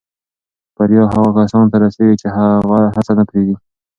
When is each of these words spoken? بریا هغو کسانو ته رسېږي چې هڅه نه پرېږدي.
بریا 0.75 1.03
هغو 1.13 1.29
کسانو 1.37 1.69
ته 1.71 1.77
رسېږي 1.83 2.15
چې 2.21 2.27
هڅه 2.95 3.11
نه 3.17 3.23
پرېږدي. 3.29 3.55